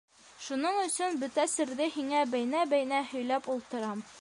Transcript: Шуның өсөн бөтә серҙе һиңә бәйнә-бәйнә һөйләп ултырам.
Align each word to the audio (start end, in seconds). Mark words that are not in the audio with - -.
Шуның 0.45 0.79
өсөн 0.83 1.19
бөтә 1.23 1.45
серҙе 1.51 1.89
һиңә 1.99 2.25
бәйнә-бәйнә 2.35 3.03
һөйләп 3.13 3.55
ултырам. 3.57 4.07